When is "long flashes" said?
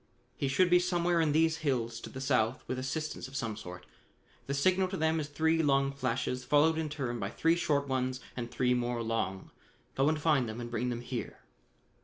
5.61-6.43